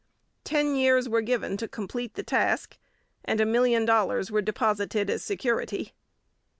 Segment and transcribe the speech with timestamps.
[0.43, 2.79] Ten years were given to complete the task,
[3.23, 5.93] and a million dollars were deposited as security.